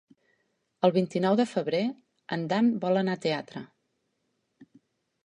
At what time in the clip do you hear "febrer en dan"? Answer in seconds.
1.51-2.71